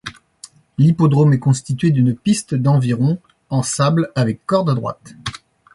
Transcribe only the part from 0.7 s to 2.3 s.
L'hippodrome est constituée d'une